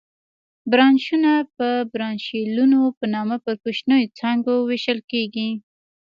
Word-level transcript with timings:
برانشونه 0.71 1.31
په 1.55 1.67
برانشیولونو 1.91 2.79
په 2.97 3.05
نامه 3.15 3.35
پر 3.43 3.55
کوچنیو 3.63 4.13
څانګو 4.19 4.53
وېشل 4.69 4.99
کېږي. 5.11 5.49